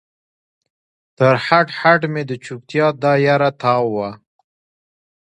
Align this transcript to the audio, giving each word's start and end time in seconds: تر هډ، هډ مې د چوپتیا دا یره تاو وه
تر 1.17 1.33
هډ، 1.45 1.67
هډ 1.79 2.01
مې 2.13 2.23
د 2.29 2.31
چوپتیا 2.45 2.87
دا 3.03 3.13
یره 3.27 3.49
تاو 3.61 3.85
وه 3.95 4.09